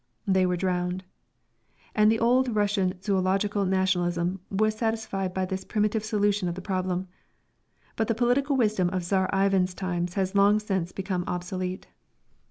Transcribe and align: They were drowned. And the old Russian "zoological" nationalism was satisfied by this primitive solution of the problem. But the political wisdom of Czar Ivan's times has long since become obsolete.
They 0.25 0.47
were 0.47 0.57
drowned. 0.57 1.03
And 1.93 2.11
the 2.11 2.17
old 2.17 2.55
Russian 2.55 2.99
"zoological" 3.03 3.65
nationalism 3.65 4.39
was 4.49 4.73
satisfied 4.75 5.31
by 5.31 5.45
this 5.45 5.63
primitive 5.63 6.03
solution 6.03 6.47
of 6.49 6.55
the 6.55 6.59
problem. 6.59 7.07
But 7.95 8.07
the 8.07 8.15
political 8.15 8.57
wisdom 8.57 8.89
of 8.89 9.03
Czar 9.03 9.29
Ivan's 9.31 9.75
times 9.75 10.15
has 10.15 10.33
long 10.33 10.57
since 10.59 10.91
become 10.91 11.23
obsolete. 11.27 11.85